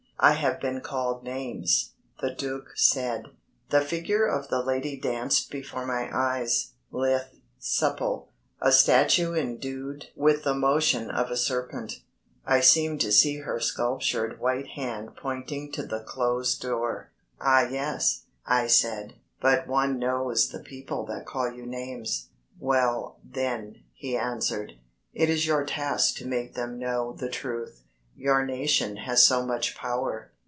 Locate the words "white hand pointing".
14.39-15.71